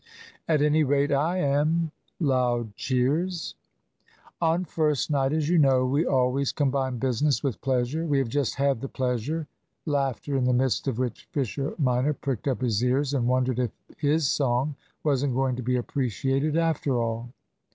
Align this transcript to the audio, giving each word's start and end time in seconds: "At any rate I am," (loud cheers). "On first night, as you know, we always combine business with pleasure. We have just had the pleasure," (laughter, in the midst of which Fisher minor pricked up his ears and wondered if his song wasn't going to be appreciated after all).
"At 0.47 0.63
any 0.63 0.83
rate 0.83 1.11
I 1.11 1.37
am," 1.37 1.91
(loud 2.19 2.75
cheers). 2.75 3.53
"On 4.41 4.65
first 4.65 5.11
night, 5.11 5.31
as 5.31 5.47
you 5.47 5.59
know, 5.59 5.85
we 5.85 6.07
always 6.07 6.51
combine 6.51 6.97
business 6.97 7.43
with 7.43 7.61
pleasure. 7.61 8.03
We 8.07 8.17
have 8.17 8.27
just 8.27 8.55
had 8.55 8.81
the 8.81 8.87
pleasure," 8.89 9.45
(laughter, 9.85 10.35
in 10.35 10.45
the 10.45 10.53
midst 10.53 10.87
of 10.87 10.97
which 10.97 11.25
Fisher 11.31 11.75
minor 11.77 12.15
pricked 12.15 12.47
up 12.47 12.61
his 12.61 12.83
ears 12.83 13.13
and 13.13 13.27
wondered 13.27 13.59
if 13.59 13.69
his 13.95 14.27
song 14.27 14.73
wasn't 15.03 15.35
going 15.35 15.55
to 15.57 15.61
be 15.61 15.75
appreciated 15.75 16.57
after 16.57 16.99
all). 16.99 17.29